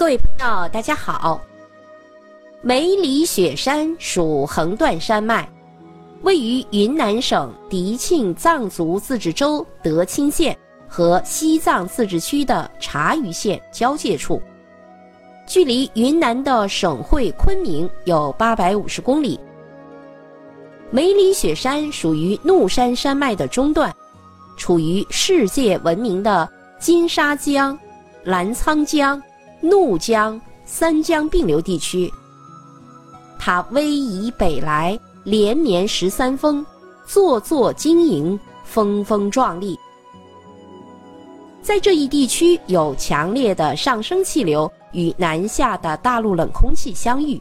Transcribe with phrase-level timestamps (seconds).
[0.00, 1.38] 各位朋友，大家好。
[2.62, 5.46] 梅里雪山属横断山脉，
[6.22, 10.56] 位于云南省迪庆藏族自治州德钦县
[10.88, 14.40] 和西藏自治区的察隅县交界处，
[15.46, 19.38] 距离云南的省会昆明有八百五十公里。
[20.90, 23.94] 梅里雪山属于怒山山脉的中段，
[24.56, 26.48] 处于世界闻名的
[26.78, 27.78] 金沙江、
[28.24, 29.22] 澜沧江。
[29.60, 32.10] 怒江、三江并流地区，
[33.38, 36.64] 它逶迤北来，连绵十三峰，
[37.06, 39.78] 座座晶莹，峰峰壮丽。
[41.62, 47.40] 在这一地区，有强烈的上升气流与南下的大陆冷空气相遇，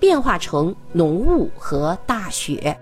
[0.00, 2.74] 变化成浓雾和大雪，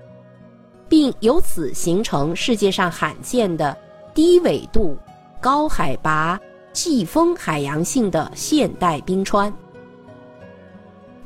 [0.88, 3.76] 并由此形成世界上罕见的
[4.14, 4.96] 低纬度、
[5.40, 6.38] 高海拔。
[6.74, 9.50] 季风海洋性的现代冰川，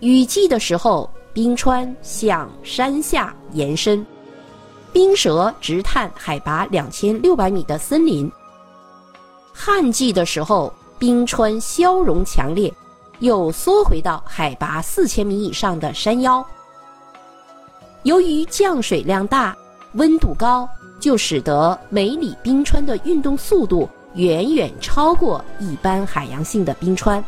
[0.00, 4.06] 雨季的时候，冰川向山下延伸，
[4.92, 8.30] 冰舌直探海拔两千六百米的森林；
[9.50, 12.70] 旱季的时候，冰川消融强烈，
[13.20, 16.44] 又缩回到海拔四千米以上的山腰。
[18.02, 19.56] 由于降水量大、
[19.94, 20.68] 温度高，
[21.00, 23.88] 就使得梅里冰川的运动速度。
[24.14, 27.23] 远远超过一般海洋性的冰川，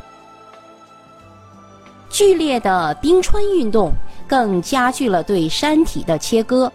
[2.09, 3.93] 剧烈的冰川运动
[4.27, 6.71] 更加剧了对山体的切割，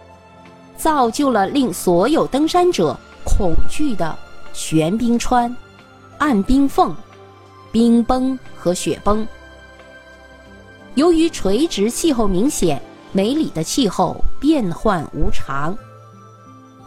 [0.76, 4.16] 造就了令所有登山者恐惧的
[4.52, 5.54] 悬冰川、
[6.18, 6.94] 暗冰缝、
[7.72, 9.26] 冰崩和雪崩。
[10.94, 12.80] 由于垂直气候明显，
[13.12, 15.76] 梅里的气候变幻无常，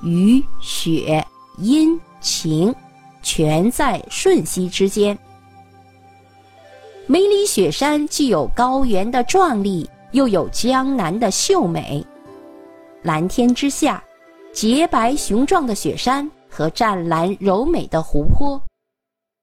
[0.02, 1.24] 雨、雪、
[1.58, 2.74] 阴、晴。
[3.22, 5.18] 全在瞬息之间。
[7.08, 12.06] 梅里雪山既有高原的壮丽，又有江南的秀美。
[13.02, 14.04] 蓝天之下，
[14.54, 18.62] 洁白雄壮的雪山和湛蓝柔美的湖泊，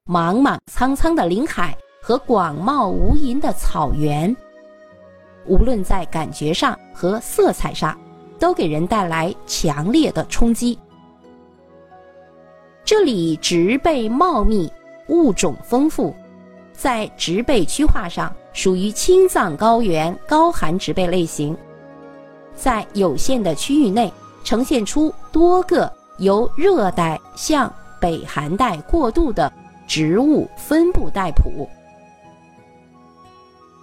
[0.05, 4.33] 莽莽苍苍的林海和广袤无垠的草原，
[5.45, 7.99] 无论在感觉上和色彩上，
[8.39, 10.79] 都给人带来强烈的冲击。
[12.87, 14.71] 这里植被茂密，
[15.07, 16.15] 物种丰富，
[16.71, 21.53] 在植被区划上属于青藏高原高寒植被类型，
[22.55, 24.09] 在有限的区域内
[24.45, 29.51] 呈现出多个由热带向北寒带过渡的
[29.85, 31.69] 植物分布带谱。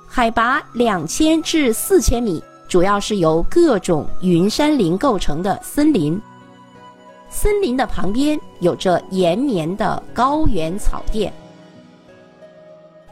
[0.09, 6.19] 海拔两千至四千米，主要是由各种云杉林构成的森林。
[7.35, 11.33] 森林的旁边有着延绵的高原草甸，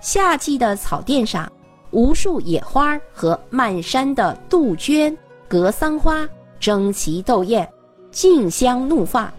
[0.00, 1.50] 夏季的草甸上，
[1.90, 5.18] 无数野花和漫山的杜鹃、
[5.48, 6.26] 格桑花
[6.60, 7.68] 争奇斗艳，
[8.12, 9.30] 竞相怒放，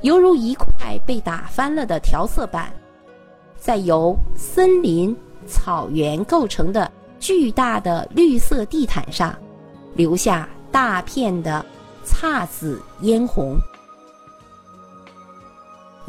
[0.00, 2.72] 犹如一块被打翻了的调色板，
[3.58, 5.14] 在由森林、
[5.46, 6.90] 草原构成的
[7.20, 9.38] 巨大的绿色地毯上，
[9.92, 11.62] 留下大片的
[12.02, 13.58] 姹紫嫣红。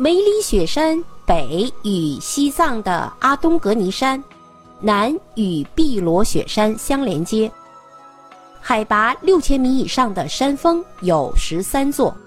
[0.01, 4.23] 梅里雪山北与西藏的阿东格尼山，
[4.79, 7.51] 南与碧罗雪山相连接。
[8.59, 12.17] 海拔六千米以上的山峰有十三座，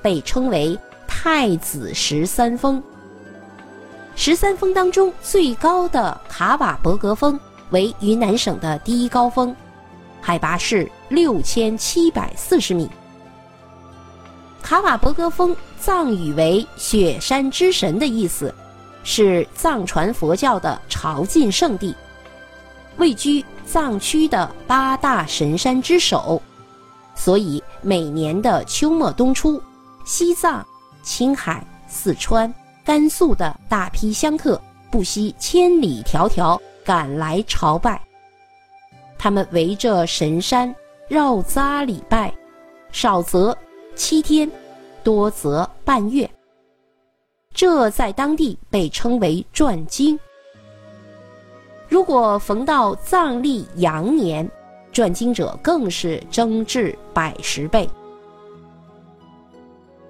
[0.00, 0.74] 被称为
[1.06, 2.82] 太子十三峰。
[4.16, 7.38] 十三峰当中最高的卡瓦博格峰
[7.72, 9.54] 为云南省的第一高峰，
[10.18, 12.88] 海拔是六千七百四十米。
[14.68, 18.54] 卡瓦博格峰藏语为“雪山之神”的意思，
[19.02, 21.96] 是藏传佛教的朝觐圣地，
[22.98, 26.42] 位居藏区的八大神山之首。
[27.14, 29.58] 所以每年的秋末冬初，
[30.04, 30.62] 西藏、
[31.02, 32.52] 青海、四川、
[32.84, 37.98] 甘肃的大批香客不惜千里迢迢赶来朝拜。
[39.16, 40.74] 他们围着神山
[41.08, 42.30] 绕匝礼拜，
[42.92, 43.56] 少则。
[43.98, 44.48] 七天，
[45.02, 46.30] 多则半月。
[47.52, 50.18] 这在当地被称为转经。
[51.88, 54.48] 如果逢到藏历羊年，
[54.92, 57.90] 转经者更是增至百十倍。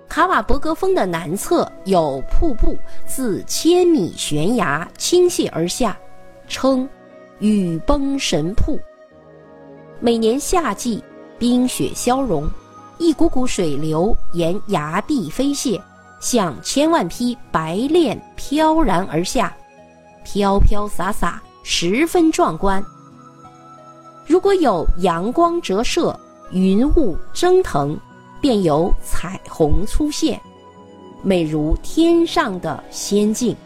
[0.07, 2.77] 卡瓦博格峰的南侧有瀑布
[3.07, 5.99] 自千米悬崖倾泻而下，
[6.47, 6.87] 称
[7.39, 8.79] 雨崩神瀑。
[9.99, 11.03] 每年夏季，
[11.39, 12.47] 冰雪消融。
[12.99, 15.81] 一股股水流沿崖壁飞泻，
[16.21, 19.57] 像千万匹白练飘然而下，
[20.25, 22.85] 飘飘洒洒，十分壮观。
[24.27, 26.19] 如果有阳光折射，
[26.51, 27.99] 云雾蒸腾，
[28.41, 30.41] 便有彩虹出现，
[31.23, 33.57] 美如天上的仙境。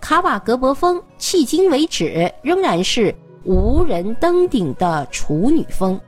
[0.00, 5.98] 卡瓦格博峰迄今为止仍然是无人登顶的处女峰。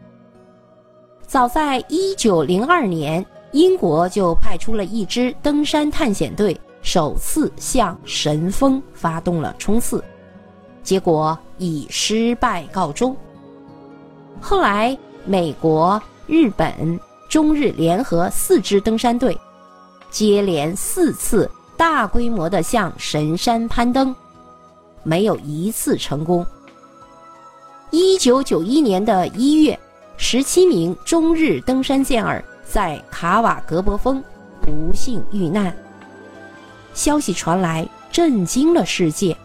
[1.33, 10.05] 早在1902年，英国就派出了一支登山探险队，首次向神峰发动了冲刺，
[10.83, 13.17] 结果以失败告终。
[14.43, 14.95] 后来，
[15.25, 17.01] 美国、日本、
[17.31, 19.35] 中日联合四支登山队，
[20.11, 24.15] 接连四次大规模的向神山攀登，
[25.03, 26.45] 没有一次成功。
[27.91, 29.81] 1991年的一月。
[30.25, 34.23] 十七名中日登山健儿在卡瓦格博峰
[34.61, 35.77] 不幸遇难。
[36.95, 39.37] 消息传来，震惊了世界，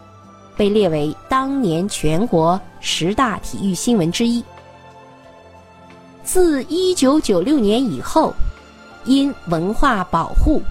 [0.56, 4.42] 被列为当年全国十大体育新闻之一。
[6.22, 8.32] 自一九九六年以后，
[9.04, 10.62] 因文化保护，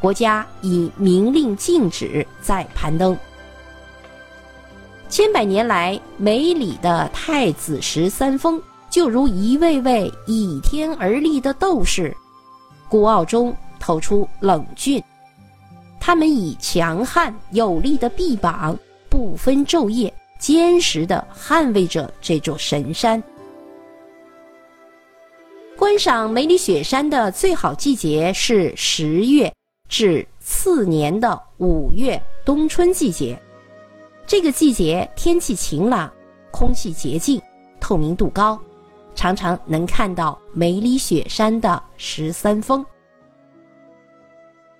[0.00, 3.18] 国家已明令禁止再攀登。
[5.08, 8.62] 千百年来，梅里的太子石三峰。
[8.90, 12.16] 就如一位位倚天而立的斗士，
[12.88, 15.02] 孤傲中透出冷峻。
[16.00, 18.76] 他们以强悍有力的臂膀，
[19.10, 23.22] 不分昼夜，坚实地捍卫着这座神山。
[25.76, 29.52] 观赏梅里雪山的最好季节是十月
[29.88, 33.40] 至次年的五月冬春季节。
[34.26, 36.10] 这个季节天气晴朗，
[36.50, 37.40] 空气洁净，
[37.80, 38.58] 透明度高。
[39.18, 42.86] 常常能看到梅里雪山的十三峰。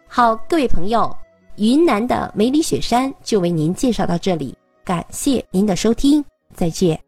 [0.07, 1.13] 好，各位朋友，
[1.57, 6.25] 云南的梅里雪山就为您介绍到这里，感谢您的收听，
[6.55, 7.08] 再见。